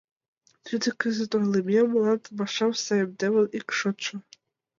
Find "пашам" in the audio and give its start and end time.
2.37-2.71